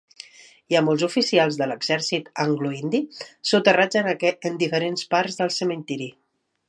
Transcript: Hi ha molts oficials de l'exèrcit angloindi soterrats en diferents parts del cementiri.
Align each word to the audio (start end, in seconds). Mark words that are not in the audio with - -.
Hi 0.71 0.75
ha 0.77 0.81
molts 0.85 1.03
oficials 1.07 1.59
de 1.59 1.67
l'exèrcit 1.71 2.31
angloindi 2.45 3.03
soterrats 3.51 4.01
en 4.51 4.59
diferents 4.65 5.05
parts 5.13 5.39
del 5.43 5.55
cementiri. 5.59 6.09